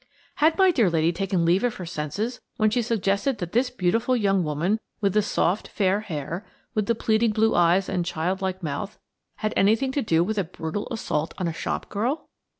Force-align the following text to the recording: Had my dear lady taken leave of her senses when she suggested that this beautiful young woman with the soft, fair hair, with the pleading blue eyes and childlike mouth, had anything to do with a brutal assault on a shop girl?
Had 0.37 0.57
my 0.57 0.71
dear 0.71 0.89
lady 0.89 1.11
taken 1.11 1.45
leave 1.45 1.63
of 1.63 1.75
her 1.75 1.85
senses 1.85 2.41
when 2.57 2.71
she 2.71 2.81
suggested 2.81 3.37
that 3.37 3.51
this 3.51 3.69
beautiful 3.69 4.17
young 4.17 4.43
woman 4.43 4.79
with 4.99 5.13
the 5.13 5.21
soft, 5.21 5.67
fair 5.67 5.99
hair, 5.99 6.43
with 6.73 6.87
the 6.87 6.95
pleading 6.95 7.33
blue 7.33 7.53
eyes 7.53 7.87
and 7.87 8.03
childlike 8.03 8.63
mouth, 8.63 8.97
had 9.35 9.53
anything 9.55 9.91
to 9.91 10.01
do 10.01 10.23
with 10.23 10.39
a 10.39 10.43
brutal 10.43 10.87
assault 10.89 11.35
on 11.37 11.47
a 11.47 11.53
shop 11.53 11.87
girl? 11.89 12.29